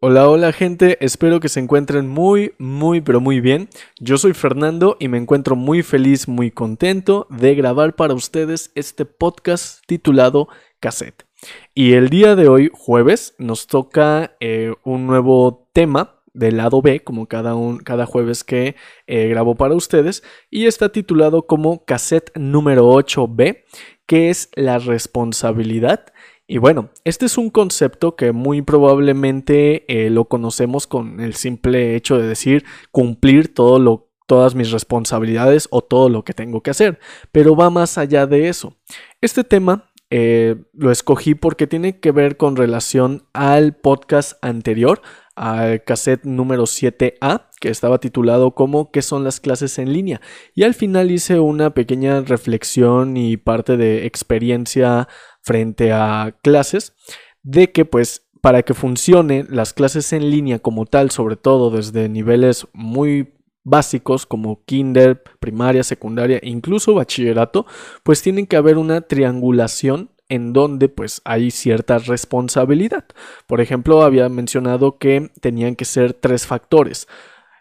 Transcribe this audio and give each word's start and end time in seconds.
Hola, 0.00 0.28
hola 0.28 0.52
gente, 0.52 0.96
espero 1.04 1.40
que 1.40 1.48
se 1.48 1.58
encuentren 1.58 2.06
muy, 2.06 2.54
muy, 2.56 3.00
pero 3.00 3.20
muy 3.20 3.40
bien. 3.40 3.68
Yo 3.98 4.16
soy 4.16 4.32
Fernando 4.32 4.96
y 5.00 5.08
me 5.08 5.18
encuentro 5.18 5.56
muy 5.56 5.82
feliz, 5.82 6.28
muy 6.28 6.52
contento 6.52 7.26
de 7.30 7.56
grabar 7.56 7.96
para 7.96 8.14
ustedes 8.14 8.70
este 8.76 9.04
podcast 9.06 9.84
titulado 9.88 10.46
Cassette. 10.78 11.26
Y 11.74 11.94
el 11.94 12.10
día 12.10 12.36
de 12.36 12.46
hoy, 12.46 12.70
jueves, 12.72 13.34
nos 13.38 13.66
toca 13.66 14.36
eh, 14.38 14.72
un 14.84 15.08
nuevo 15.08 15.68
tema 15.72 16.20
del 16.32 16.58
lado 16.58 16.80
B, 16.80 17.00
como 17.00 17.26
cada, 17.26 17.56
un, 17.56 17.78
cada 17.78 18.06
jueves 18.06 18.44
que 18.44 18.76
eh, 19.08 19.26
grabo 19.26 19.56
para 19.56 19.74
ustedes, 19.74 20.22
y 20.48 20.66
está 20.66 20.90
titulado 20.90 21.48
como 21.48 21.84
Cassette 21.84 22.30
número 22.36 22.88
8B, 22.88 23.64
que 24.06 24.30
es 24.30 24.48
la 24.54 24.78
responsabilidad 24.78 26.06
y 26.50 26.56
bueno, 26.56 26.88
este 27.04 27.26
es 27.26 27.36
un 27.36 27.50
concepto 27.50 28.16
que 28.16 28.32
muy 28.32 28.62
probablemente 28.62 29.84
eh, 29.86 30.08
lo 30.08 30.24
conocemos 30.24 30.86
con 30.86 31.20
el 31.20 31.34
simple 31.34 31.94
hecho 31.94 32.16
de 32.16 32.26
decir 32.26 32.64
cumplir 32.90 33.52
todo 33.52 33.78
lo, 33.78 34.08
todas 34.24 34.54
mis 34.54 34.70
responsabilidades 34.70 35.68
o 35.70 35.82
todo 35.82 36.08
lo 36.08 36.24
que 36.24 36.32
tengo 36.32 36.62
que 36.62 36.70
hacer, 36.70 36.98
pero 37.32 37.54
va 37.54 37.68
más 37.68 37.98
allá 37.98 38.26
de 38.26 38.48
eso. 38.48 38.74
Este 39.20 39.44
tema 39.44 39.90
eh, 40.10 40.56
lo 40.72 40.90
escogí 40.90 41.34
porque 41.34 41.66
tiene 41.66 42.00
que 42.00 42.12
ver 42.12 42.36
con 42.36 42.56
relación 42.56 43.26
al 43.32 43.76
podcast 43.76 44.42
anterior, 44.42 45.02
al 45.36 45.84
cassette 45.84 46.24
número 46.24 46.64
7A, 46.64 47.48
que 47.60 47.68
estaba 47.68 47.98
titulado 47.98 48.54
como 48.54 48.90
¿Qué 48.90 49.02
son 49.02 49.24
las 49.24 49.40
clases 49.40 49.78
en 49.78 49.92
línea? 49.92 50.20
Y 50.54 50.62
al 50.62 50.74
final 50.74 51.10
hice 51.10 51.40
una 51.40 51.74
pequeña 51.74 52.22
reflexión 52.22 53.16
y 53.16 53.36
parte 53.36 53.76
de 53.76 54.06
experiencia 54.06 55.08
frente 55.42 55.92
a 55.92 56.36
clases 56.42 56.94
de 57.42 57.70
que 57.72 57.84
pues 57.84 58.28
para 58.40 58.62
que 58.62 58.74
funcione 58.74 59.44
las 59.48 59.72
clases 59.72 60.12
en 60.12 60.30
línea 60.30 60.58
como 60.58 60.86
tal, 60.86 61.10
sobre 61.10 61.36
todo 61.36 61.70
desde 61.70 62.08
niveles 62.08 62.66
muy 62.72 63.34
básicos 63.68 64.26
como 64.26 64.62
kinder, 64.64 65.22
primaria, 65.40 65.84
secundaria 65.84 66.38
e 66.38 66.48
incluso 66.48 66.94
bachillerato, 66.94 67.66
pues 68.02 68.22
tienen 68.22 68.46
que 68.46 68.56
haber 68.56 68.78
una 68.78 69.02
triangulación 69.02 70.10
en 70.28 70.52
donde 70.52 70.88
pues 70.88 71.22
hay 71.24 71.50
cierta 71.50 71.98
responsabilidad. 71.98 73.04
Por 73.46 73.60
ejemplo, 73.60 74.02
había 74.02 74.28
mencionado 74.28 74.98
que 74.98 75.30
tenían 75.40 75.74
que 75.74 75.84
ser 75.84 76.12
tres 76.14 76.46
factores. 76.46 77.06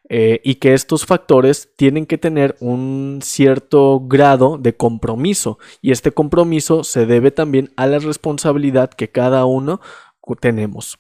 Eh, 0.10 0.40
y 0.42 0.56
que 0.56 0.74
estos 0.74 1.06
factores 1.06 1.74
tienen 1.76 2.06
que 2.06 2.18
tener 2.18 2.56
un 2.62 3.20
cierto 3.22 4.00
grado 4.00 4.58
de 4.58 4.74
compromiso 4.74 5.60
y 5.82 5.92
este 5.92 6.14
compromiso 6.14 6.86
se 6.86 7.06
debe 7.06 7.30
también 7.30 7.74
a 7.76 7.88
la 7.88 8.00
responsabilidad 8.00 8.90
que 8.90 9.10
cada 9.10 9.44
uno 9.44 9.82
tenemos. 10.36 11.00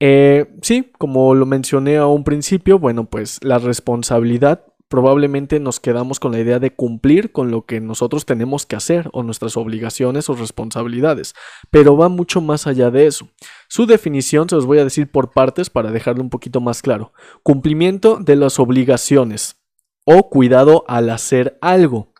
Eh, 0.00 0.46
sí, 0.62 0.92
como 0.98 1.34
lo 1.34 1.46
mencioné 1.46 1.96
a 1.96 2.06
un 2.06 2.24
principio, 2.24 2.78
bueno, 2.78 3.08
pues 3.08 3.42
la 3.42 3.58
responsabilidad 3.58 4.64
probablemente 4.88 5.58
nos 5.58 5.80
quedamos 5.80 6.20
con 6.20 6.32
la 6.32 6.38
idea 6.38 6.58
de 6.58 6.74
cumplir 6.74 7.32
con 7.32 7.50
lo 7.50 7.66
que 7.66 7.80
nosotros 7.80 8.24
tenemos 8.24 8.66
que 8.66 8.76
hacer 8.76 9.08
o 9.12 9.22
nuestras 9.22 9.56
obligaciones 9.56 10.28
o 10.30 10.34
responsabilidades, 10.34 11.34
pero 11.70 11.96
va 11.96 12.08
mucho 12.08 12.40
más 12.40 12.66
allá 12.66 12.90
de 12.90 13.06
eso. 13.06 13.28
Su 13.68 13.86
definición 13.86 14.48
se 14.48 14.54
los 14.54 14.66
voy 14.66 14.78
a 14.78 14.84
decir 14.84 15.10
por 15.10 15.32
partes 15.32 15.70
para 15.70 15.90
dejarlo 15.90 16.22
un 16.22 16.30
poquito 16.30 16.60
más 16.60 16.82
claro. 16.82 17.12
Cumplimiento 17.42 18.18
de 18.20 18.36
las 18.36 18.60
obligaciones 18.60 19.56
o 20.04 20.28
cuidado 20.30 20.84
al 20.86 21.10
hacer 21.10 21.58
algo. 21.60 22.12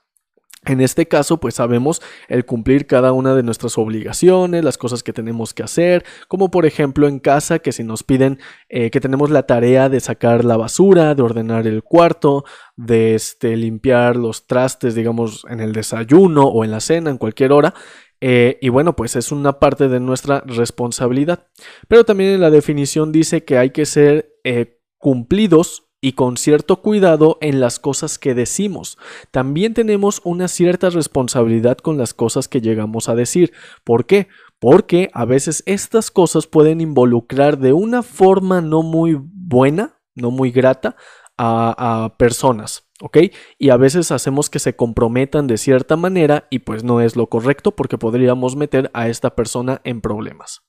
En 0.66 0.80
este 0.80 1.06
caso, 1.06 1.38
pues 1.38 1.54
sabemos 1.54 2.02
el 2.28 2.44
cumplir 2.44 2.86
cada 2.86 3.12
una 3.12 3.36
de 3.36 3.44
nuestras 3.44 3.78
obligaciones, 3.78 4.64
las 4.64 4.78
cosas 4.78 5.04
que 5.04 5.12
tenemos 5.12 5.54
que 5.54 5.62
hacer, 5.62 6.04
como 6.26 6.50
por 6.50 6.66
ejemplo 6.66 7.06
en 7.06 7.20
casa, 7.20 7.60
que 7.60 7.70
si 7.70 7.84
nos 7.84 8.02
piden 8.02 8.40
eh, 8.68 8.90
que 8.90 9.00
tenemos 9.00 9.30
la 9.30 9.44
tarea 9.44 9.88
de 9.88 10.00
sacar 10.00 10.44
la 10.44 10.56
basura, 10.56 11.14
de 11.14 11.22
ordenar 11.22 11.68
el 11.68 11.84
cuarto, 11.84 12.44
de 12.74 13.14
este, 13.14 13.56
limpiar 13.56 14.16
los 14.16 14.48
trastes, 14.48 14.96
digamos, 14.96 15.46
en 15.48 15.60
el 15.60 15.72
desayuno 15.72 16.46
o 16.46 16.64
en 16.64 16.72
la 16.72 16.80
cena, 16.80 17.10
en 17.10 17.18
cualquier 17.18 17.52
hora, 17.52 17.72
eh, 18.20 18.58
y 18.60 18.68
bueno, 18.70 18.96
pues 18.96 19.14
es 19.14 19.30
una 19.30 19.60
parte 19.60 19.88
de 19.88 20.00
nuestra 20.00 20.42
responsabilidad. 20.46 21.46
Pero 21.86 22.04
también 22.04 22.30
en 22.30 22.40
la 22.40 22.50
definición 22.50 23.12
dice 23.12 23.44
que 23.44 23.58
hay 23.58 23.70
que 23.70 23.86
ser 23.86 24.34
eh, 24.42 24.80
cumplidos 24.98 25.85
y 26.06 26.12
con 26.12 26.36
cierto 26.36 26.82
cuidado 26.82 27.36
en 27.40 27.58
las 27.58 27.80
cosas 27.80 28.16
que 28.16 28.32
decimos. 28.32 28.96
También 29.32 29.74
tenemos 29.74 30.20
una 30.22 30.46
cierta 30.46 30.88
responsabilidad 30.88 31.78
con 31.78 31.98
las 31.98 32.14
cosas 32.14 32.46
que 32.46 32.60
llegamos 32.60 33.08
a 33.08 33.16
decir. 33.16 33.52
¿Por 33.82 34.06
qué? 34.06 34.28
Porque 34.60 35.10
a 35.14 35.24
veces 35.24 35.64
estas 35.66 36.12
cosas 36.12 36.46
pueden 36.46 36.80
involucrar 36.80 37.58
de 37.58 37.72
una 37.72 38.04
forma 38.04 38.60
no 38.60 38.84
muy 38.84 39.18
buena, 39.20 39.98
no 40.14 40.30
muy 40.30 40.52
grata, 40.52 40.94
a, 41.38 42.14
personas. 42.20 42.88
¿ok? 43.00 43.18
Y 43.58 43.70
a 43.70 43.76
veces 43.76 44.12
hacemos 44.12 44.48
que 44.48 44.60
se 44.60 44.76
comprometan 44.76 45.48
de 45.48 45.58
cierta 45.58 45.96
manera 45.96 46.46
y 46.50 46.60
pues 46.60 46.84
no 46.84 47.00
es 47.00 47.16
lo 47.16 47.26
correcto 47.26 47.72
porque 47.74 47.98
podríamos 47.98 48.54
meter 48.54 48.92
a 48.94 49.08
esta 49.08 49.34
persona 49.34 49.80
en 49.82 50.00
problemas. 50.00 50.62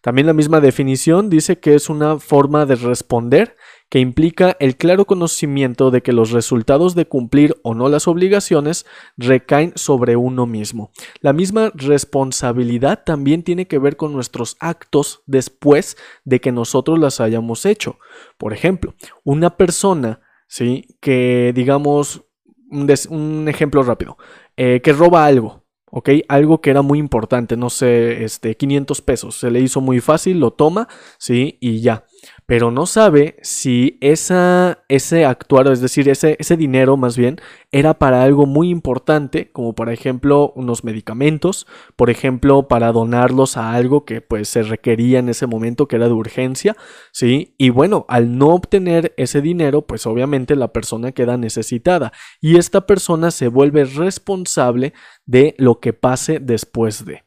También 0.00 0.28
la 0.28 0.32
misma 0.32 0.60
definición 0.60 1.28
dice 1.28 1.58
que 1.58 1.74
es 1.74 1.90
una 1.90 2.20
forma 2.20 2.66
de 2.66 2.76
responder 2.76 3.56
que 3.88 4.00
implica 4.00 4.56
el 4.58 4.76
claro 4.76 5.04
conocimiento 5.04 5.90
de 5.90 6.02
que 6.02 6.12
los 6.12 6.30
resultados 6.32 6.94
de 6.94 7.06
cumplir 7.06 7.56
o 7.62 7.74
no 7.74 7.88
las 7.88 8.08
obligaciones 8.08 8.84
recaen 9.16 9.72
sobre 9.76 10.16
uno 10.16 10.46
mismo. 10.46 10.90
La 11.20 11.32
misma 11.32 11.70
responsabilidad 11.74 13.04
también 13.04 13.42
tiene 13.42 13.66
que 13.66 13.78
ver 13.78 13.96
con 13.96 14.12
nuestros 14.12 14.56
actos 14.60 15.22
después 15.26 15.96
de 16.24 16.40
que 16.40 16.52
nosotros 16.52 16.98
las 16.98 17.20
hayamos 17.20 17.64
hecho. 17.64 17.98
Por 18.38 18.52
ejemplo, 18.52 18.94
una 19.24 19.56
persona, 19.56 20.20
¿sí? 20.48 20.86
Que 21.00 21.52
digamos, 21.54 22.24
un, 22.70 23.48
ejemplo 23.48 23.82
rápido, 23.84 24.16
eh, 24.56 24.80
que 24.82 24.92
roba 24.92 25.26
algo, 25.26 25.64
¿ok? 25.90 26.10
Algo 26.28 26.60
que 26.60 26.70
era 26.70 26.82
muy 26.82 26.98
importante, 26.98 27.56
no 27.56 27.70
sé, 27.70 28.24
este, 28.24 28.56
500 28.56 29.00
pesos, 29.02 29.36
se 29.36 29.50
le 29.52 29.60
hizo 29.60 29.80
muy 29.80 30.00
fácil, 30.00 30.40
lo 30.40 30.50
toma, 30.52 30.88
¿sí? 31.18 31.58
Y 31.60 31.80
ya 31.80 32.04
pero 32.46 32.70
no 32.70 32.86
sabe 32.86 33.36
si 33.42 33.98
esa, 34.00 34.84
ese 34.88 35.24
actuar, 35.24 35.66
es 35.68 35.80
decir, 35.80 36.08
ese, 36.08 36.36
ese 36.38 36.56
dinero 36.56 36.96
más 36.96 37.16
bien, 37.16 37.40
era 37.72 37.94
para 37.94 38.22
algo 38.22 38.46
muy 38.46 38.70
importante, 38.70 39.50
como 39.52 39.74
por 39.74 39.90
ejemplo 39.90 40.52
unos 40.54 40.84
medicamentos, 40.84 41.66
por 41.96 42.10
ejemplo, 42.10 42.68
para 42.68 42.92
donarlos 42.92 43.56
a 43.56 43.72
algo 43.72 44.04
que 44.04 44.20
pues 44.20 44.48
se 44.48 44.62
requería 44.62 45.18
en 45.18 45.28
ese 45.28 45.46
momento, 45.46 45.88
que 45.88 45.96
era 45.96 46.06
de 46.06 46.14
urgencia, 46.14 46.76
¿sí? 47.12 47.54
Y 47.58 47.70
bueno, 47.70 48.04
al 48.08 48.38
no 48.38 48.48
obtener 48.48 49.12
ese 49.16 49.40
dinero, 49.40 49.82
pues 49.82 50.06
obviamente 50.06 50.56
la 50.56 50.72
persona 50.72 51.12
queda 51.12 51.36
necesitada 51.36 52.12
y 52.40 52.56
esta 52.56 52.86
persona 52.86 53.30
se 53.30 53.48
vuelve 53.48 53.84
responsable 53.84 54.92
de 55.24 55.54
lo 55.58 55.80
que 55.80 55.92
pase 55.92 56.38
después 56.40 57.04
de. 57.04 57.24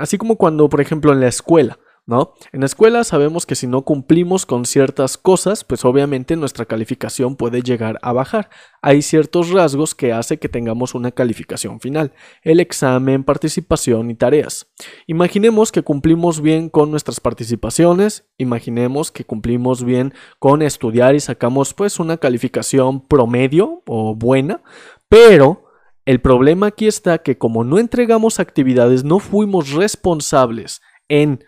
así 0.00 0.18
como 0.18 0.36
cuando, 0.36 0.68
por 0.68 0.80
ejemplo, 0.80 1.12
en 1.12 1.20
la 1.20 1.28
escuela, 1.28 1.78
¿no? 2.06 2.34
En 2.52 2.60
la 2.60 2.66
escuela 2.66 3.02
sabemos 3.02 3.46
que 3.46 3.54
si 3.54 3.66
no 3.66 3.82
cumplimos 3.82 4.44
con 4.44 4.66
ciertas 4.66 5.16
cosas, 5.16 5.64
pues 5.64 5.84
obviamente 5.84 6.36
nuestra 6.36 6.66
calificación 6.66 7.36
puede 7.36 7.62
llegar 7.62 7.98
a 8.02 8.12
bajar. 8.12 8.50
Hay 8.82 9.00
ciertos 9.00 9.50
rasgos 9.50 9.94
que 9.94 10.12
hace 10.12 10.38
que 10.38 10.50
tengamos 10.50 10.94
una 10.94 11.12
calificación 11.12 11.80
final, 11.80 12.12
el 12.42 12.60
examen, 12.60 13.24
participación 13.24 14.10
y 14.10 14.14
tareas. 14.14 14.70
Imaginemos 15.06 15.72
que 15.72 15.82
cumplimos 15.82 16.42
bien 16.42 16.68
con 16.68 16.90
nuestras 16.90 17.20
participaciones, 17.20 18.26
imaginemos 18.36 19.10
que 19.10 19.24
cumplimos 19.24 19.82
bien 19.84 20.12
con 20.38 20.60
estudiar 20.60 21.14
y 21.14 21.20
sacamos 21.20 21.72
pues 21.72 21.98
una 21.98 22.18
calificación 22.18 23.06
promedio 23.06 23.82
o 23.86 24.14
buena, 24.14 24.62
pero 25.08 25.64
el 26.04 26.20
problema 26.20 26.66
aquí 26.66 26.86
está 26.86 27.18
que 27.18 27.38
como 27.38 27.64
no 27.64 27.78
entregamos 27.78 28.38
actividades, 28.38 29.04
no 29.04 29.20
fuimos 29.20 29.72
responsables 29.72 30.82
en 31.08 31.42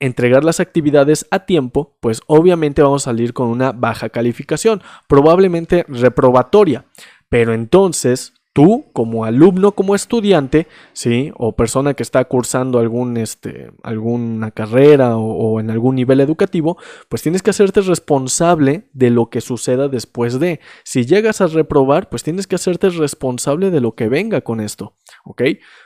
entregar 0.00 0.44
las 0.44 0.60
actividades 0.60 1.26
a 1.30 1.40
tiempo, 1.46 1.96
pues 2.00 2.20
obviamente 2.26 2.82
vamos 2.82 3.02
a 3.02 3.10
salir 3.10 3.32
con 3.32 3.48
una 3.48 3.72
baja 3.72 4.08
calificación, 4.08 4.82
probablemente 5.08 5.84
reprobatoria. 5.88 6.86
Pero 7.28 7.54
entonces 7.54 8.34
tú 8.56 8.86
como 8.94 9.26
alumno, 9.26 9.72
como 9.72 9.94
estudiante, 9.94 10.66
¿sí? 10.94 11.30
O 11.36 11.54
persona 11.54 11.92
que 11.92 12.02
está 12.02 12.24
cursando 12.24 12.78
algún, 12.78 13.18
este, 13.18 13.70
alguna 13.82 14.50
carrera 14.50 15.18
o, 15.18 15.60
en 15.60 15.68
algún 15.68 15.96
nivel 15.96 16.20
educativo, 16.20 16.78
pues 17.10 17.20
tienes 17.20 17.42
que 17.42 17.50
hacerte 17.50 17.82
responsable 17.82 18.88
de 18.94 19.10
lo 19.10 19.28
que 19.28 19.42
suceda 19.42 19.88
después 19.88 20.40
de. 20.40 20.60
Si 20.84 21.04
llegas 21.04 21.42
a 21.42 21.48
reprobar, 21.48 22.08
pues 22.08 22.22
tienes 22.22 22.46
que 22.46 22.54
hacerte 22.54 22.88
responsable 22.88 23.70
de 23.70 23.82
lo 23.82 23.94
que 23.94 24.08
venga 24.08 24.40
con 24.40 24.60
esto. 24.60 24.94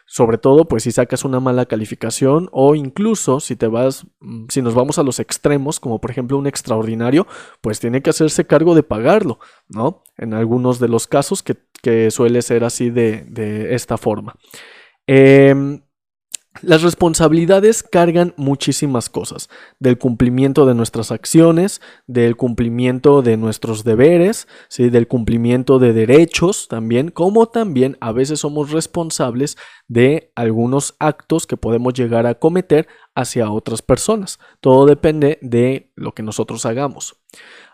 Sobre 0.07 0.39
todo, 0.39 0.67
pues 0.67 0.85
si 0.85 0.93
sacas 0.93 1.25
una 1.25 1.41
mala 1.41 1.67
calificación 1.67 2.49
o 2.53 2.77
incluso 2.77 3.41
si 3.41 3.57
te 3.57 3.67
vas, 3.67 4.07
mm, 4.21 4.47
si 4.49 4.63
nos 4.63 4.75
vamos 4.75 4.99
a 4.99 5.03
los 5.03 5.19
extremos, 5.19 5.81
como 5.81 6.01
por 6.01 6.11
ejemplo 6.11 6.39
un 6.39 6.47
extraordinario, 6.47 7.27
pues 7.61 7.81
tiene 7.81 8.01
que 8.03 8.11
hacerse 8.11 8.47
cargo 8.47 8.75
de 8.75 8.83
pagarlo, 8.83 9.41
¿no? 9.69 10.03
En 10.17 10.35
algunos 10.35 10.79
de 10.79 10.89
los 10.89 11.07
casos 11.07 11.43
que 11.43 11.57
que 11.83 12.11
suele 12.11 12.43
ser 12.43 12.65
así 12.65 12.91
de, 12.91 13.75
esta 13.75 13.97
forma. 13.97 14.35
Em, 15.07 15.81
Las 16.63 16.83
responsabilidades 16.83 17.85
cargan 17.85 18.35
muchísimas 18.37 19.09
cosas, 19.09 19.49
del 19.79 19.99
cumplimiento 19.99 20.67
de 20.67 20.75
nuestras 20.75 21.13
acciones, 21.13 21.81
del 22.09 22.37
cumplimiento 22.37 23.23
de 23.23 23.37
nuestros 23.37 23.85
deberes, 23.85 24.49
¿sí? 24.69 24.91
del 24.91 25.07
cumplimiento 25.07 25.79
de 25.79 25.93
derechos 25.93 26.67
también, 26.69 27.13
como 27.13 27.47
también 27.47 27.97
a 28.01 28.11
veces 28.11 28.41
somos 28.41 28.73
responsables 28.73 29.57
de 29.87 30.33
algunos 30.35 30.97
actos 30.99 31.47
que 31.47 31.57
podemos 31.57 31.95
llegar 31.95 32.27
a 32.27 32.35
cometer 32.35 32.89
hacia 33.15 33.51
otras 33.51 33.81
personas. 33.81 34.41
Todo 34.61 34.87
depende 34.87 35.39
de 35.43 35.93
lo 35.95 36.13
que 36.13 36.25
nosotros 36.25 36.67
hagamos. 36.67 37.23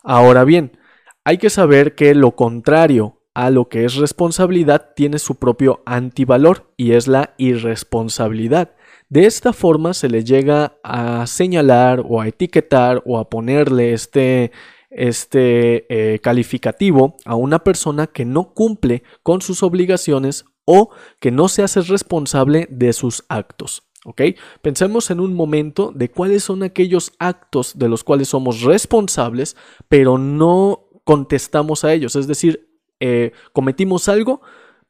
Ahora 0.05 0.45
bien, 0.45 0.79
hay 1.25 1.39
que 1.39 1.51
saber 1.51 1.95
que 1.95 2.15
lo 2.15 2.37
contrario 2.37 3.16
a 3.37 3.51
lo 3.51 3.69
que 3.69 3.85
es 3.85 3.97
responsabilidad 3.97 4.95
tiene 4.97 5.19
su 5.19 5.35
propio 5.35 5.83
antivalor 5.85 6.73
y 6.79 6.93
es 6.93 7.07
la 7.07 7.35
irresponsabilidad. 7.37 8.75
De 9.11 9.27
esta 9.27 9.53
forma 9.53 9.93
se 9.93 10.09
le 10.09 10.25
llega 10.25 10.79
a 10.83 11.27
señalar 11.27 12.03
o 12.09 12.23
a 12.23 12.29
etiquetar 12.29 13.03
o 13.05 13.19
a 13.19 13.29
ponerle 13.29 13.93
este, 13.93 14.53
este 14.89 15.85
eh, 15.91 16.19
calificativo 16.21 17.19
a 17.27 17.35
una 17.35 17.59
persona 17.59 18.07
que 18.07 18.25
no 18.25 18.55
cumple 18.55 19.03
con 19.23 19.43
sus 19.43 19.63
obligaciones 19.63 20.47
o 20.65 20.89
que 21.21 21.31
no 21.31 21.49
se 21.49 21.63
hace 21.63 21.83
responsable 21.83 22.67
de 22.71 22.95
sus 22.95 23.27
actos. 23.29 23.83
¿Ok? 24.07 24.23
Pensemos 24.63 25.11
en 25.11 25.21
un 25.21 25.35
momento 25.35 25.93
de 25.95 26.09
cuáles 26.09 26.43
son 26.45 26.63
aquellos 26.63 27.13
actos 27.19 27.79
de 27.79 27.91
los 27.91 28.03
cuales 28.03 28.29
somos 28.29 28.63
responsables, 28.63 29.57
pero 29.91 30.17
no 30.17 30.87
contestamos 31.05 31.85
a 31.85 31.93
ellos. 31.93 32.17
Es 32.17 32.27
decir, 32.27 32.66
eh, 33.01 33.33
cometimos 33.53 34.09
algo, 34.09 34.41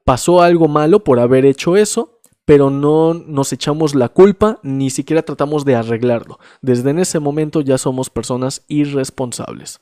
pasó 0.04 0.42
algo 0.42 0.68
malo 0.68 1.04
por 1.04 1.18
haber 1.18 1.44
hecho 1.44 1.76
eso, 1.76 2.20
pero 2.44 2.70
no 2.70 3.12
nos 3.12 3.52
echamos 3.52 3.94
la 3.94 4.08
culpa, 4.08 4.60
ni 4.62 4.90
siquiera 4.90 5.22
tratamos 5.22 5.64
de 5.64 5.74
arreglarlo. 5.74 6.38
Desde 6.62 6.90
en 6.90 7.00
ese 7.00 7.18
momento 7.18 7.60
ya 7.60 7.76
somos 7.76 8.08
personas 8.08 8.64
irresponsables. 8.68 9.80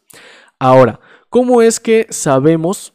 Ahora, 0.59 0.99
¿cómo 1.29 1.61
es 1.61 1.79
que 1.79 2.07
sabemos 2.09 2.94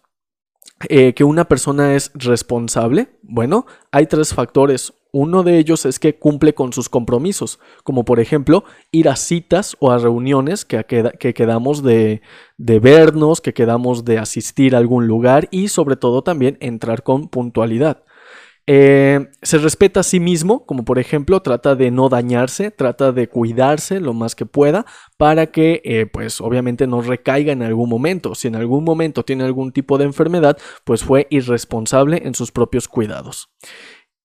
eh, 0.88 1.14
que 1.14 1.24
una 1.24 1.46
persona 1.46 1.96
es 1.96 2.12
responsable? 2.14 3.10
Bueno, 3.22 3.66
hay 3.92 4.06
tres 4.06 4.34
factores 4.34 4.94
uno 5.12 5.44
de 5.44 5.58
ellos 5.58 5.86
es 5.86 6.00
que 6.00 6.16
cumple 6.16 6.54
con 6.54 6.72
sus 6.72 6.88
compromisos, 6.88 7.60
como 7.84 8.06
por 8.06 8.20
ejemplo 8.20 8.64
ir 8.92 9.10
a 9.10 9.16
citas 9.16 9.76
o 9.80 9.92
a 9.92 9.98
reuniones 9.98 10.66
que, 10.66 10.86
que 10.86 11.34
quedamos 11.34 11.82
de, 11.82 12.22
vernos, 12.58 13.42
que 13.42 13.54
quedamos 13.54 14.06
de 14.06 14.20
asistir 14.20 14.76
a 14.76 14.78
algún 14.78 15.08
lugar 15.08 15.48
y 15.52 15.70
sobre 15.70 15.96
todo 15.96 16.22
también 16.22 16.58
entrar 16.60 17.02
con 17.02 17.28
puntualidad. 17.28 18.04
Eh, 18.72 19.32
se 19.42 19.58
respeta 19.58 20.02
a 20.02 20.04
sí 20.04 20.20
mismo, 20.20 20.64
como 20.68 20.86
por 20.86 21.00
ejemplo 21.00 21.42
trata 21.42 21.74
de 21.74 21.90
no 21.90 22.08
dañarse, 22.08 22.70
trata 22.70 23.12
de 23.12 23.28
cuidarse 23.28 24.00
lo 24.00 24.14
más 24.14 24.36
que 24.36 24.46
pueda 24.46 24.86
para 25.18 25.48
que 25.48 25.82
eh, 25.84 26.06
pues 26.06 26.40
obviamente 26.40 26.86
no 26.86 27.02
recaiga 27.02 27.52
en 27.52 27.64
algún 27.64 27.90
momento. 27.90 28.36
Si 28.36 28.48
en 28.48 28.56
algún 28.56 28.84
momento 28.84 29.26
tiene 29.26 29.44
algún 29.44 29.72
tipo 29.72 29.98
de 29.98 30.06
enfermedad, 30.06 30.56
pues 30.84 31.04
fue 31.04 31.26
irresponsable 31.32 32.22
en 32.26 32.36
sus 32.36 32.52
propios 32.52 32.88
cuidados. 32.88 33.50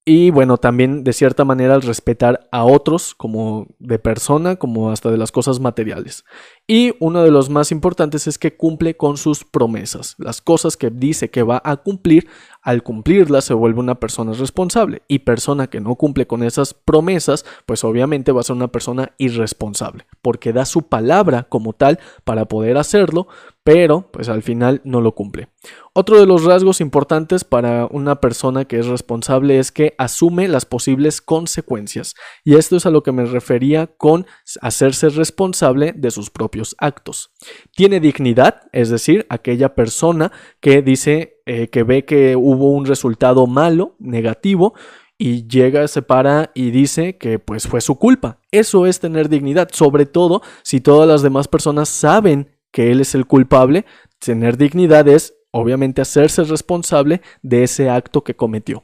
Y 0.07 0.29
bueno, 0.29 0.59
también 0.59 1.03
de 1.03 1.15
cierta 1.15 1.47
manera 1.47 1.75
el 1.75 1.81
respetar 1.81 2.47
a 2.53 2.65
otros 2.65 3.15
como 3.15 3.69
de 3.79 3.99
persona, 3.99 4.57
como 4.57 4.91
hasta 4.91 5.11
de 5.11 5.17
las 5.17 5.33
cosas 5.33 5.61
materiales. 5.61 6.27
Y 6.67 6.95
uno 7.01 7.23
de 7.23 7.31
los 7.31 7.49
más 7.49 7.73
importantes 7.73 8.27
es 8.27 8.37
que 8.37 8.55
cumple 8.55 8.99
con 8.99 9.17
sus 9.17 9.45
promesas. 9.45 10.15
Las 10.19 10.43
cosas 10.43 10.77
que 10.77 10.91
dice 10.91 11.31
que 11.31 11.43
va 11.43 11.63
a 11.65 11.79
cumplir, 11.79 12.29
al 12.61 12.83
cumplirlas 12.83 13.47
se 13.47 13.55
vuelve 13.55 13.81
una 13.81 13.95
persona 13.95 14.35
responsable. 14.35 15.01
Y 15.09 15.21
persona 15.21 15.69
que 15.69 15.81
no 15.81 15.95
cumple 15.95 16.27
con 16.27 16.43
esas 16.43 16.75
promesas, 16.75 17.47
pues 17.65 17.83
obviamente 17.83 18.31
va 18.31 18.43
a 18.43 18.45
ser 18.45 18.57
una 18.57 18.69
persona 18.69 19.13
irresponsable, 19.17 20.07
porque 20.21 20.53
da 20.53 20.67
su 20.67 20.83
palabra 20.83 21.45
como 21.45 21.73
tal 21.73 21.99
para 22.25 22.45
poder 22.45 22.77
hacerlo, 22.77 23.27
pero 23.65 24.11
pues 24.13 24.29
al 24.29 24.43
final 24.43 24.83
no 24.85 25.01
lo 25.01 25.15
cumple. 25.15 25.49
Otro 25.95 26.21
de 26.21 26.27
los 26.27 26.45
rasgos 26.45 26.83
importantes 26.83 27.45
para 27.45 27.87
una 27.87 28.21
persona 28.21 28.67
que 28.67 28.79
es 28.79 28.87
responsable 28.87 29.59
es 29.59 29.73
que 29.73 29.95
asume 29.97 30.49
las 30.49 30.67
posibles 30.67 31.23
consecuencias. 31.23 32.15
Y 32.45 32.57
esto 32.57 32.77
es 32.77 32.85
a 32.85 32.91
lo 32.91 33.03
que 33.03 33.13
me 33.13 33.25
refería 33.25 33.87
con 33.87 34.27
hacerse 34.61 35.09
responsable 35.09 35.95
de 35.97 36.11
sus 36.11 36.31
propios 36.31 36.77
actos. 36.79 37.33
Tiene 37.75 38.01
dignidad, 38.01 38.63
es 38.73 38.91
decir, 38.91 39.27
aquella 39.31 39.75
persona 39.75 40.31
que 40.61 40.83
dice 40.83 41.41
eh, 41.47 41.69
que 41.69 41.85
ve 41.85 42.05
que 42.05 42.37
hubo 42.37 42.71
un 42.71 42.85
resultado 42.85 43.47
malo, 43.47 43.97
negativo, 43.99 44.75
y 45.17 45.47
llega, 45.47 45.87
se 45.89 46.03
para 46.03 46.51
y 46.55 46.71
dice 46.71 47.17
que 47.17 47.39
pues 47.39 47.67
fue 47.67 47.81
su 47.81 47.99
culpa. 47.99 48.41
Eso 48.51 48.87
es 48.87 49.01
tener 49.01 49.29
dignidad, 49.29 49.69
sobre 49.73 50.07
todo 50.07 50.43
si 50.63 50.81
todas 50.81 51.09
las 51.09 51.23
demás 51.23 51.49
personas 51.49 51.89
saben 51.89 52.54
que 52.75 52.91
él 52.91 53.01
es 53.01 53.15
el 53.15 53.25
culpable, 53.25 53.87
tener 54.19 54.57
dignidad 54.57 55.07
es 55.07 55.37
obviamente 55.53 56.03
hacerse 56.03 56.43
responsable 56.43 57.23
de 57.41 57.63
ese 57.63 57.89
acto 57.89 58.25
que 58.25 58.35
cometió. 58.35 58.83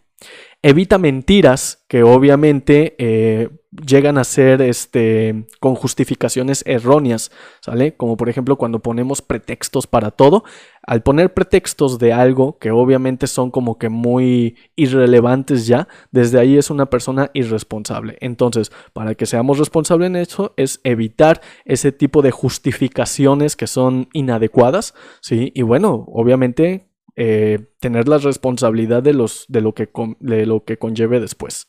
Evita 0.63 0.97
mentiras 0.97 1.85
que 1.89 2.05
obviamente 2.05 2.95
eh, 2.99 3.49
llegan 3.85 4.17
a 4.17 4.23
ser 4.23 4.63
este, 4.63 5.47
con 5.59 5.75
justificaciones 5.75 6.63
erróneas, 6.67 7.33
¿sale? 7.63 7.97
Como 7.97 8.17
por 8.17 8.29
ejemplo 8.29 8.57
cuando 8.57 8.79
ponemos 8.79 9.23
pretextos 9.23 9.89
para 9.89 10.13
todo. 10.13 10.45
Al 10.91 11.05
poner 11.05 11.33
pretextos 11.33 12.01
de 12.01 12.13
algo 12.13 12.59
que 12.59 12.73
obviamente 12.73 13.29
son 13.29 13.53
como 13.53 13.79
que 13.79 13.89
muy 13.89 14.57
irrelevantes 14.75 15.69
ya, 15.69 15.87
desde 16.11 16.41
ahí 16.41 16.59
es 16.59 16.69
una 16.69 16.87
persona 16.87 17.31
irresponsable. 17.33 18.19
Entonces, 18.21 18.73
para 18.93 19.15
que 19.15 19.25
seamos 19.25 19.61
responsables 19.61 20.09
en 20.09 20.17
eso, 20.17 20.53
es 20.57 20.81
evitar 20.83 21.43
ese 21.65 21.93
tipo 21.93 22.23
de 22.23 22.33
justificaciones 22.33 23.55
que 23.55 23.69
son 23.69 24.09
inadecuadas, 24.15 24.95
¿sí? 25.21 25.53
Y 25.55 25.63
bueno, 25.63 26.07
obviamente 26.09 26.89
eh, 27.15 27.69
tener 27.79 28.09
la 28.09 28.19
responsabilidad 28.19 29.01
de, 29.01 29.13
los, 29.13 29.45
de, 29.47 29.61
lo 29.61 29.75
que, 29.75 29.89
de 30.19 30.45
lo 30.45 30.65
que 30.65 30.77
conlleve 30.77 31.21
después. 31.21 31.69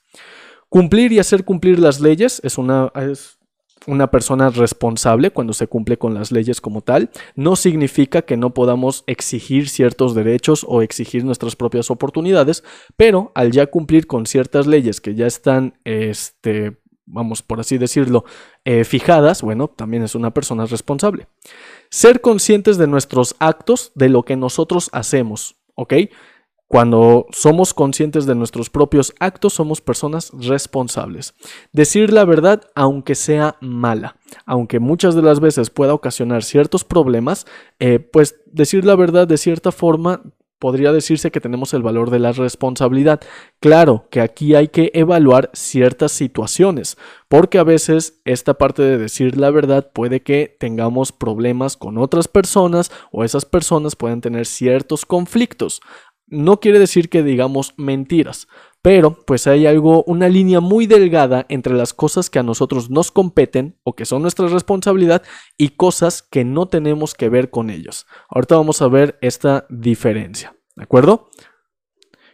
Cumplir 0.68 1.12
y 1.12 1.20
hacer 1.20 1.46
cumplir 1.46 1.78
las 1.78 2.00
leyes 2.00 2.42
es 2.44 2.58
una, 2.58 2.92
una 3.88 4.12
persona 4.12 4.50
responsable 4.50 5.32
cuando 5.32 5.54
se 5.54 5.68
cumple 5.68 5.98
con 5.98 6.14
las 6.14 6.32
leyes 6.32 6.62
como 6.62 6.82
tal. 6.82 7.10
No 7.36 7.56
significa 7.56 8.22
que 8.22 8.38
no 8.38 8.54
podamos 8.54 9.04
exigir 9.08 9.70
ciertos 9.70 10.14
derechos 10.14 10.66
o 10.68 10.82
exigir 10.82 11.24
nuestras 11.26 11.56
propias 11.56 11.90
oportunidades, 11.90 12.64
pero 12.96 13.32
al 13.36 13.52
ya 13.52 13.68
cumplir 13.68 14.08
con 14.08 14.26
ciertas 14.26 14.68
leyes 14.68 15.02
que 15.02 15.16
ya 15.16 15.28
están, 15.28 15.74
este, 15.84 16.78
vamos 17.06 17.42
por 17.42 17.60
así 17.60 17.78
decirlo, 17.78 18.26
eh, 18.66 18.84
fijadas, 18.84 19.42
bueno, 19.42 19.68
también 19.68 20.04
es 20.04 20.16
una 20.16 20.32
persona 20.32 20.66
responsable. 20.66 21.28
Ser 21.90 22.22
conscientes 22.22 22.78
de 22.78 22.88
nuestros 22.88 23.36
actos, 23.40 23.92
de 23.96 24.10
lo 24.10 24.24
que 24.24 24.36
nosotros 24.36 24.90
hacemos, 24.94 25.56
¿ok? 25.76 25.94
Cuando 26.72 27.26
somos 27.34 27.74
conscientes 27.74 28.26
de 28.26 28.34
nuestros 28.34 28.70
propios 28.70 29.14
actos, 29.20 29.52
somos 29.52 29.82
personas 29.82 30.32
responsables. 30.40 31.34
Decir 31.74 32.14
la 32.14 32.24
verdad, 32.24 32.62
aunque 32.76 33.16
sea 33.16 33.58
mala, 33.60 34.16
aunque 34.46 34.80
muchas 34.80 35.14
de 35.14 35.22
las 35.22 35.42
veces 35.42 35.70
pueda 35.70 35.94
ocasionar 35.94 36.44
ciertos 36.44 36.86
problemas, 36.86 37.46
eh, 37.80 38.00
pues 38.00 38.40
decir 38.46 38.86
la 38.86 38.96
verdad 38.96 39.28
de 39.28 39.38
cierta 39.38 39.74
forma 39.74 40.22
podría 40.62 40.94
decirse 40.94 41.32
que 41.32 41.42
tenemos 41.42 41.74
el 41.74 41.82
valor 41.82 42.12
de 42.12 42.20
la 42.20 42.34
responsabilidad. 42.34 43.20
Claro 43.60 44.06
que 44.12 44.22
aquí 44.22 44.54
hay 44.54 44.68
que 44.68 44.92
evaluar 44.94 45.50
ciertas 45.54 46.12
situaciones, 46.12 46.98
porque 47.28 47.58
a 47.58 47.64
veces 47.64 48.22
esta 48.26 48.54
parte 48.54 48.84
de 48.84 49.00
decir 49.00 49.38
la 49.38 49.50
verdad 49.50 49.90
puede 49.92 50.22
que 50.22 50.56
tengamos 50.60 51.12
problemas 51.12 51.78
con 51.78 51.98
otras 51.98 52.28
personas 52.28 52.92
o 53.12 53.24
esas 53.24 53.44
personas 53.44 53.96
pueden 53.96 54.22
tener 54.22 54.46
ciertos 54.46 55.04
conflictos. 55.08 55.82
No 56.32 56.62
quiere 56.62 56.80
decir 56.80 57.10
que 57.10 57.24
digamos 57.24 57.74
mentiras, 57.78 58.48
pero 58.82 59.18
pues 59.26 59.48
hay 59.48 59.68
algo, 59.68 60.04
una 60.06 60.30
línea 60.30 60.62
muy 60.62 60.88
delgada 60.88 61.46
entre 61.50 61.74
las 61.74 61.94
cosas 61.94 62.30
que 62.30 62.40
a 62.40 62.44
nosotros 62.44 62.90
nos 62.90 63.12
competen 63.12 63.78
o 63.84 63.96
que 63.96 64.06
son 64.06 64.22
nuestra 64.22 64.48
responsabilidad 64.48 65.24
y 65.58 65.70
cosas 65.70 66.24
que 66.24 66.46
no 66.46 66.68
tenemos 66.68 67.14
que 67.14 67.28
ver 67.28 67.50
con 67.50 67.70
ellos. 67.70 68.08
Ahorita 68.30 68.56
vamos 68.56 68.82
a 68.82 68.88
ver 68.88 69.20
esta 69.22 69.68
diferencia, 69.70 70.56
¿de 70.76 70.84
acuerdo? 70.84 71.30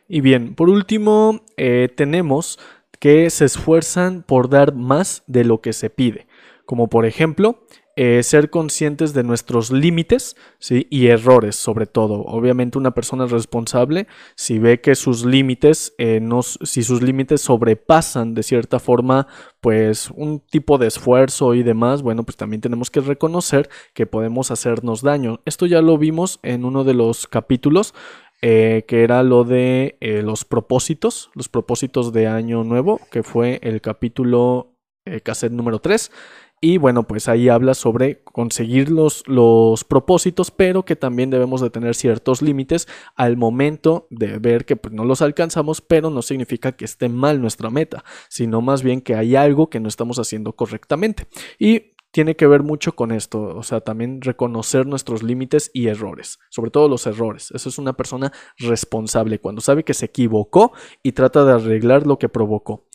Y 0.08 0.22
bien, 0.22 0.54
por 0.54 0.70
último, 0.70 1.42
eh, 1.58 1.90
tenemos 1.94 2.60
que 3.00 3.30
se 3.32 3.46
esfuerzan 3.46 4.24
por 4.24 4.48
dar 4.48 4.74
más 4.76 5.24
de 5.28 5.44
lo 5.44 5.60
que 5.60 5.74
se 5.74 5.90
pide, 5.90 6.28
como 6.66 6.88
por 6.88 7.08
ejemplo, 7.08 7.66
eh, 8.00 8.22
ser 8.22 8.52
conscientes 8.52 9.16
de 9.16 9.24
nuestros 9.24 9.72
límites 9.72 10.36
y 10.70 11.08
errores 11.08 11.56
sobre 11.56 11.88
todo. 11.88 12.22
Obviamente 12.26 12.78
una 12.78 12.92
persona 12.92 13.26
responsable, 13.26 14.06
si 14.36 14.60
ve 14.60 14.82
que 14.82 14.94
sus 14.94 15.26
límites, 15.26 15.96
eh, 15.98 16.22
si 16.62 16.84
sus 16.84 17.02
límites 17.02 17.42
sobrepasan 17.42 18.36
de 18.36 18.44
cierta 18.44 18.78
forma 18.78 19.26
pues 19.62 20.12
un 20.12 20.40
tipo 20.40 20.78
de 20.78 20.86
esfuerzo 20.86 21.56
y 21.56 21.64
demás, 21.64 22.04
bueno 22.04 22.22
pues 22.24 22.38
también 22.38 22.62
tenemos 22.62 22.92
que 22.92 23.00
reconocer 23.00 23.68
que 23.96 24.06
podemos 24.06 24.52
hacernos 24.52 25.02
daño. 25.02 25.40
Esto 25.46 25.66
ya 25.66 25.82
lo 25.82 25.98
vimos 25.98 26.40
en 26.44 26.66
uno 26.66 26.84
de 26.84 26.94
los 26.94 27.26
capítulos 27.26 27.96
eh, 28.44 28.86
que 28.88 29.02
era 29.02 29.24
lo 29.24 29.44
de 29.44 29.98
los 30.24 30.46
propósitos, 30.46 31.32
los 31.34 31.50
propósitos 31.50 32.14
de 32.14 32.28
Año 32.28 32.64
Nuevo, 32.64 33.02
que 33.10 33.24
fue 33.24 33.60
el 33.64 33.82
capítulo 33.82 34.77
eh, 35.16 35.22
cassette 35.22 35.52
número 35.52 35.80
3. 35.80 36.12
Y 36.60 36.78
bueno, 36.80 37.04
pues 37.04 37.28
ahí 37.28 37.50
habla 37.50 37.76
sobre 37.76 38.24
conseguir 38.24 38.90
los, 38.90 39.24
los, 39.28 39.84
propósitos, 39.84 40.50
pero 40.50 40.86
que 40.86 40.96
también 40.96 41.30
debemos 41.30 41.62
de 41.62 41.70
tener 41.70 41.94
ciertos 41.94 42.42
límites 42.42 42.88
al 43.16 43.38
momento 43.38 44.08
de 44.10 44.40
ver 44.40 44.66
que 44.66 44.76
pues, 44.76 44.92
no 44.92 45.06
los 45.06 45.22
alcanzamos, 45.22 45.82
pero 45.82 46.10
no 46.10 46.24
significa 46.24 46.72
que 46.72 46.86
esté 46.86 47.10
mal 47.10 47.42
nuestra 47.42 47.70
meta, 47.70 48.04
sino 48.28 48.62
más 48.62 48.82
bien 48.82 49.02
que 49.02 49.14
hay 49.14 49.36
algo 49.36 49.70
que 49.70 49.80
no 49.80 49.88
estamos 49.88 50.18
haciendo 50.18 50.54
correctamente. 50.54 51.28
Y 51.60 51.92
tiene 52.10 52.36
que 52.36 52.48
ver 52.48 52.64
mucho 52.64 52.96
con 52.96 53.12
esto, 53.12 53.56
o 53.56 53.62
sea, 53.62 53.82
también 53.82 54.22
reconocer 54.22 54.88
nuestros 54.88 55.22
límites 55.22 55.70
y 55.74 55.88
errores, 55.88 56.40
sobre 56.50 56.72
todo 56.72 56.90
los 56.90 57.06
errores. 57.06 57.52
Eso 57.52 57.70
es 57.70 57.78
una 57.78 57.94
persona 57.94 58.32
responsable, 58.58 59.40
cuando 59.40 59.62
sabe 59.62 59.84
que 59.84 59.94
se 59.94 60.06
equivocó 60.06 60.72
y 61.04 61.12
trata 61.12 61.46
de 61.46 61.54
arreglar 61.54 62.08
lo 62.08 62.18
que 62.18 62.30
provocó. 62.30 62.88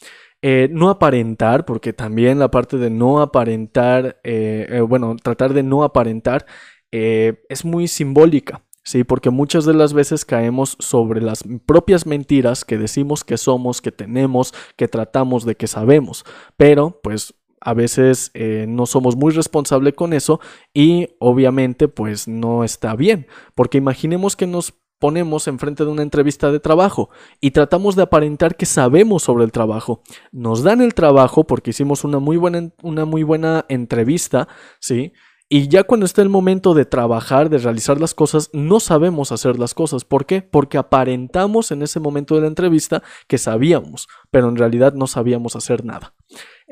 Eh, 0.45 0.69
no 0.73 0.91
aparentar, 0.91 1.65
porque 1.65 1.93
también 1.93 2.41
la 2.41 2.51
parte 2.51 2.77
de 2.77 2.91
no 2.91 3.21
aparentar, 3.23 4.21
eh, 4.25 4.67
eh, 4.69 4.81
bueno, 4.81 5.15
tratar 5.23 5.55
de 5.55 5.63
no 5.63 5.85
aparentar 5.85 6.47
es 6.91 7.65
muy 7.65 7.89
simbólica. 7.89 8.63
Sí, 8.85 9.05
porque 9.05 9.31
muchas 9.31 9.65
de 9.65 9.73
las 9.73 9.95
veces 9.95 10.25
caemos 10.25 10.77
sobre 10.79 11.23
las 11.23 11.45
propias 11.65 12.05
mentiras 12.05 12.65
que 12.67 12.77
decimos 12.77 13.25
que 13.25 13.39
somos, 13.39 13.81
que 13.81 13.93
tenemos, 13.93 14.53
que 14.77 14.89
tratamos 14.89 15.47
de 15.47 15.55
que 15.55 15.69
sabemos, 15.69 16.25
pero 16.59 17.01
pues 17.03 17.35
a 17.61 17.73
veces 17.73 18.31
no 18.35 18.85
somos 18.85 19.17
muy 19.17 19.33
responsables 19.33 19.95
con 19.95 20.13
eso 20.13 20.41
y 20.75 21.11
obviamente 21.21 21.89
pues 21.89 22.29
no 22.29 22.63
está 22.65 22.95
bien, 22.95 23.27
porque 23.55 23.79
imaginemos 23.79 24.37
que 24.37 24.49
nos 24.49 24.75
ponemos 25.03 25.49
enfrente 25.49 25.85
de 25.85 25.91
una 25.91 26.03
entrevista 26.03 26.53
de 26.53 26.61
trabajo 26.61 27.11
y 27.41 27.51
tratamos 27.51 27.97
de 27.97 28.03
aparentar 28.03 28.55
que 28.55 28.67
sabemos 28.67 29.25
sobre 29.25 29.43
el 29.43 29.51
trabajo. 29.51 30.01
Nos 30.31 30.63
dan 30.63 30.81
el 30.81 30.95
trabajo 30.95 31.43
porque 31.43 31.71
hicimos 31.71 32.05
una 32.05 32.21
muy 32.21 32.37
buena, 32.37 32.71
una 32.85 33.05
muy 33.05 33.25
buena 33.25 33.67
entrevista, 33.69 34.47
¿sí? 34.79 35.13
Y 35.49 35.67
ya 35.67 35.83
cuando 35.83 36.07
está 36.07 36.23
el 36.23 36.29
momento 36.29 36.73
de 36.73 36.85
trabajar, 36.85 37.51
de 37.51 37.59
realizar 37.59 38.01
las 38.01 38.15
cosas, 38.15 38.49
no 38.53 38.79
sabemos 38.79 39.33
hacer 39.33 39.59
las 39.59 39.75
cosas. 39.75 40.05
¿Por 40.05 40.25
qué? 40.25 40.41
Porque 40.41 40.79
aparentamos 40.79 41.73
en 41.73 41.83
ese 41.83 41.99
momento 41.99 42.37
de 42.37 42.43
la 42.43 42.47
entrevista 42.47 43.03
que 43.27 43.39
sabíamos, 43.39 44.07
pero 44.31 44.49
en 44.49 44.57
realidad 44.57 44.95
no 44.95 45.09
sabíamos 45.09 45.57
hacer 45.57 45.85
nada. 45.85 46.15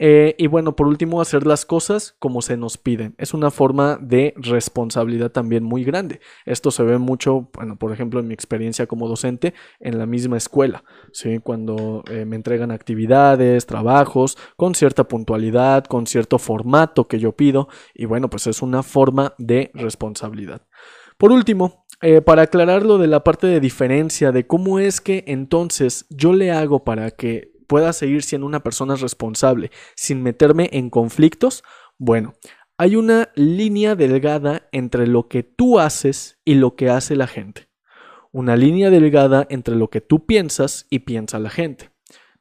Eh, 0.02 0.34
y 0.38 0.46
bueno, 0.46 0.74
por 0.74 0.86
último, 0.86 1.20
hacer 1.20 1.46
las 1.46 1.66
cosas 1.66 2.16
como 2.18 2.40
se 2.40 2.56
nos 2.56 2.78
piden. 2.78 3.14
Es 3.18 3.34
una 3.34 3.50
forma 3.50 3.98
de 4.00 4.32
responsabilidad 4.38 5.30
también 5.30 5.62
muy 5.62 5.84
grande. 5.84 6.20
Esto 6.46 6.70
se 6.70 6.82
ve 6.84 6.96
mucho, 6.96 7.50
bueno, 7.52 7.76
por 7.76 7.92
ejemplo, 7.92 8.18
en 8.18 8.26
mi 8.26 8.32
experiencia 8.32 8.86
como 8.86 9.08
docente 9.08 9.52
en 9.78 9.98
la 9.98 10.06
misma 10.06 10.38
escuela, 10.38 10.84
¿sí? 11.12 11.38
Cuando 11.38 12.02
eh, 12.10 12.24
me 12.24 12.36
entregan 12.36 12.70
actividades, 12.70 13.66
trabajos, 13.66 14.38
con 14.56 14.74
cierta 14.74 15.06
puntualidad, 15.06 15.84
con 15.84 16.06
cierto 16.06 16.38
formato 16.38 17.06
que 17.06 17.18
yo 17.18 17.32
pido. 17.32 17.68
Y 17.94 18.06
bueno, 18.06 18.30
pues 18.30 18.46
es 18.46 18.62
una 18.62 18.82
forma 18.82 19.34
de 19.36 19.70
responsabilidad. 19.74 20.62
Por 21.18 21.30
último, 21.30 21.84
eh, 22.00 22.22
para 22.22 22.42
aclarar 22.42 22.86
lo 22.86 22.96
de 22.96 23.06
la 23.06 23.22
parte 23.22 23.46
de 23.46 23.60
diferencia, 23.60 24.32
de 24.32 24.46
cómo 24.46 24.78
es 24.78 25.02
que 25.02 25.24
entonces 25.26 26.06
yo 26.08 26.32
le 26.32 26.52
hago 26.52 26.84
para 26.84 27.10
que 27.10 27.50
pueda 27.70 27.92
seguir 27.92 28.24
siendo 28.24 28.48
una 28.48 28.64
persona 28.64 28.96
responsable 28.96 29.70
sin 29.94 30.24
meterme 30.24 30.68
en 30.72 30.90
conflictos? 30.90 31.62
Bueno, 31.98 32.34
hay 32.76 32.96
una 32.96 33.30
línea 33.36 33.94
delgada 33.94 34.68
entre 34.72 35.06
lo 35.06 35.28
que 35.28 35.44
tú 35.44 35.78
haces 35.78 36.40
y 36.44 36.54
lo 36.54 36.74
que 36.74 36.90
hace 36.90 37.14
la 37.14 37.28
gente. 37.28 37.68
Una 38.32 38.56
línea 38.56 38.90
delgada 38.90 39.46
entre 39.50 39.76
lo 39.76 39.88
que 39.88 40.00
tú 40.00 40.26
piensas 40.26 40.88
y 40.90 41.00
piensa 41.00 41.38
la 41.38 41.48
gente. 41.48 41.92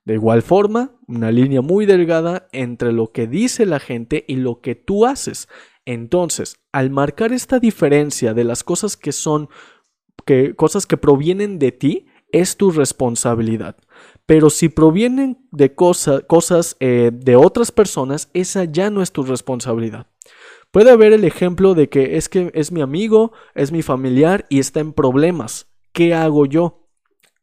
De 0.03 0.15
igual 0.15 0.41
forma, 0.41 0.97
una 1.07 1.31
línea 1.31 1.61
muy 1.61 1.85
delgada 1.85 2.47
entre 2.51 2.91
lo 2.91 3.11
que 3.11 3.27
dice 3.27 3.67
la 3.67 3.79
gente 3.79 4.25
y 4.27 4.37
lo 4.37 4.61
que 4.61 4.73
tú 4.73 5.05
haces. 5.05 5.47
Entonces, 5.85 6.57
al 6.71 6.89
marcar 6.89 7.33
esta 7.33 7.59
diferencia 7.59 8.33
de 8.33 8.45
las 8.45 8.63
cosas 8.63 8.97
que 8.97 9.11
son 9.11 9.47
que, 10.25 10.55
cosas 10.55 10.87
que 10.87 10.97
provienen 10.97 11.59
de 11.59 11.71
ti, 11.71 12.07
es 12.31 12.57
tu 12.57 12.71
responsabilidad. 12.71 13.77
Pero 14.29 14.51
si 14.51 14.69
provienen 14.69 15.39
de 15.49 15.73
cosas 15.73 16.77
eh, 16.79 17.09
de 17.11 17.35
otras 17.35 17.71
personas, 17.71 18.29
esa 18.35 18.63
ya 18.63 18.91
no 18.91 19.01
es 19.01 19.11
tu 19.11 19.23
responsabilidad. 19.23 20.05
Puede 20.69 20.91
haber 20.91 21.13
el 21.13 21.23
ejemplo 21.23 21.73
de 21.73 21.89
que 21.89 22.15
es 22.15 22.29
que 22.29 22.51
es 22.53 22.71
mi 22.71 22.81
amigo, 22.81 23.31
es 23.55 23.71
mi 23.71 23.81
familiar 23.81 24.45
y 24.47 24.59
está 24.59 24.81
en 24.81 24.93
problemas. 24.93 25.67
¿Qué 25.93 26.13
hago 26.13 26.45
yo? 26.45 26.85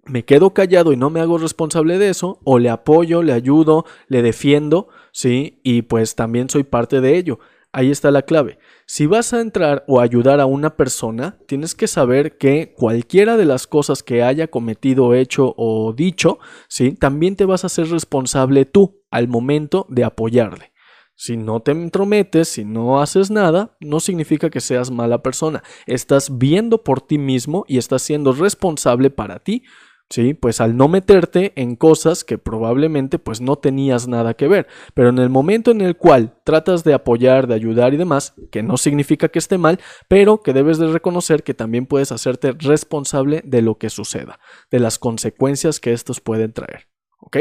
¿Me 0.05 0.25
quedo 0.25 0.55
callado 0.55 0.93
y 0.93 0.97
no 0.97 1.11
me 1.11 1.19
hago 1.19 1.39
responsable 1.39 1.99
de 1.99 2.11
eso? 2.11 2.39
¿O 2.45 2.61
le 2.61 2.71
apoyo, 2.71 3.21
le 3.25 3.33
ayudo, 3.33 3.85
le 4.07 4.23
defiendo? 4.23 4.87
¿Sí? 5.11 5.61
Y 5.65 5.83
pues 5.83 6.15
también 6.15 6.49
soy 6.49 6.63
parte 6.63 7.01
de 7.01 7.17
ello. 7.17 7.41
Ahí 7.73 7.91
está 7.91 8.13
la 8.13 8.23
clave. 8.23 8.61
Si 8.89 9.07
vas 9.07 9.33
a 9.33 9.41
entrar 9.41 9.85
o 9.89 10.01
ayudar 10.01 10.39
a 10.39 10.47
una 10.47 10.77
persona, 10.77 11.39
tienes 11.49 11.75
que 11.75 11.89
saber 11.89 12.39
que 12.39 12.73
cualquiera 12.73 13.37
de 13.37 13.45
las 13.45 13.67
cosas 13.67 14.05
que 14.05 14.23
haya 14.23 14.47
cometido, 14.47 15.13
hecho 15.13 15.55
o 15.57 15.93
dicho, 15.93 16.39
¿sí? 16.69 16.93
también 16.93 17.35
te 17.35 17.47
vas 17.47 17.65
a 17.65 17.69
ser 17.69 17.89
responsable 17.89 18.65
tú 18.65 19.03
al 19.11 19.27
momento 19.27 19.87
de 19.89 20.05
apoyarle. 20.05 20.73
Si 21.17 21.37
no 21.37 21.61
te 21.61 21.73
entrometes, 21.73 22.47
si 22.47 22.65
no 22.65 23.01
haces 23.01 23.29
nada, 23.29 23.77
no 23.81 23.99
significa 23.99 24.51
que 24.51 24.61
seas 24.61 24.93
mala 24.93 25.21
persona. 25.21 25.65
Estás 25.87 26.39
viendo 26.39 26.85
por 26.85 27.01
ti 27.01 27.19
mismo 27.19 27.65
y 27.67 27.79
estás 27.79 28.03
siendo 28.03 28.33
responsable 28.35 29.11
para 29.11 29.41
ti 29.41 29.65
¿sí? 30.11 30.35
Pues 30.35 30.61
al 30.61 30.77
no 30.77 30.89
meterte 30.89 31.53
en 31.57 31.77
cosas 31.77 32.25
que 32.25 32.39
probablemente 32.39 33.19
pues 33.19 33.41
no 33.41 33.57
tenías 33.57 34.09
nada 34.09 34.35
que 34.35 34.49
ver, 34.49 34.67
pero 34.95 35.09
en 35.09 35.19
el 35.19 35.31
momento 35.31 35.71
en 35.71 35.81
el 35.81 35.97
cual 35.97 36.39
tratas 36.45 36.85
de 36.85 36.95
apoyar, 36.95 37.47
de 37.47 37.55
ayudar 37.55 37.95
y 37.95 37.97
demás, 37.97 38.35
que 38.51 38.63
no 38.63 38.77
significa 38.77 39.29
que 39.29 39.39
esté 39.39 39.59
mal, 39.59 39.81
pero 40.09 40.43
que 40.43 40.53
debes 40.53 40.79
de 40.79 40.89
reconocer 40.89 41.43
que 41.43 41.55
también 41.55 41.87
puedes 41.87 42.13
hacerte 42.13 42.53
responsable 42.53 43.43
de 43.45 43.63
lo 43.63 43.79
que 43.79 43.91
suceda, 43.91 44.39
de 44.71 44.81
las 44.81 44.99
consecuencias 44.99 45.81
que 45.81 45.93
estos 45.93 46.21
pueden 46.21 46.53
traer, 46.53 46.89
¿ok? 47.21 47.39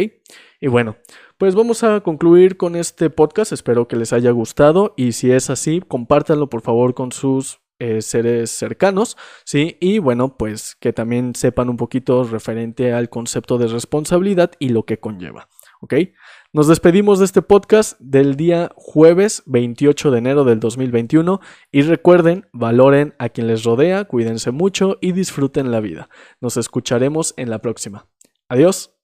Y 0.59 0.67
bueno, 0.67 0.97
pues 1.37 1.53
vamos 1.53 1.83
a 1.83 1.99
concluir 2.01 2.57
con 2.57 2.75
este 2.75 3.09
podcast, 3.09 3.51
espero 3.51 3.87
que 3.87 3.97
les 3.97 4.13
haya 4.13 4.31
gustado 4.31 4.93
y 4.95 5.11
si 5.11 5.31
es 5.31 5.49
así, 5.49 5.81
compártanlo 5.81 6.49
por 6.49 6.61
favor 6.61 6.93
con 6.93 7.11
sus 7.11 7.59
eh, 7.79 8.01
seres 8.01 8.51
cercanos, 8.51 9.17
¿sí? 9.43 9.77
Y 9.81 9.99
bueno, 9.99 10.37
pues 10.37 10.75
que 10.79 10.93
también 10.93 11.35
sepan 11.35 11.69
un 11.69 11.77
poquito 11.77 12.23
referente 12.23 12.93
al 12.93 13.09
concepto 13.09 13.57
de 13.57 13.67
responsabilidad 13.67 14.51
y 14.59 14.69
lo 14.69 14.83
que 14.83 14.99
conlleva, 14.99 15.49
¿ok? 15.81 15.95
Nos 16.53 16.67
despedimos 16.67 17.19
de 17.19 17.25
este 17.25 17.41
podcast 17.41 17.99
del 17.99 18.37
día 18.37 18.71
jueves 18.75 19.43
28 19.45 20.09
de 20.09 20.17
enero 20.17 20.45
del 20.45 20.61
2021 20.61 21.41
y 21.69 21.81
recuerden, 21.81 22.47
valoren 22.53 23.13
a 23.19 23.27
quien 23.27 23.47
les 23.47 23.63
rodea, 23.63 24.05
cuídense 24.05 24.51
mucho 24.51 24.97
y 25.01 25.11
disfruten 25.11 25.71
la 25.71 25.81
vida. 25.81 26.07
Nos 26.39 26.55
escucharemos 26.55 27.33
en 27.35 27.49
la 27.49 27.59
próxima. 27.59 28.07
Adiós. 28.47 28.95